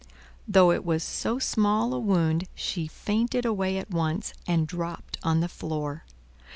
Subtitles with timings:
[0.47, 5.41] Though it was so small a wound, she fainted away at once and dropped on
[5.41, 6.05] the floor.